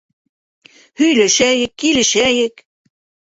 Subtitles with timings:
[1.01, 2.65] Һөйләшәйек, килешәйек!